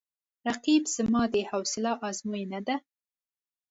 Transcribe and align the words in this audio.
رقیب 0.47 0.83
زما 0.95 1.21
د 1.33 1.35
حوصله 1.49 1.91
آزموینه 2.07 2.59
ده 2.67 2.75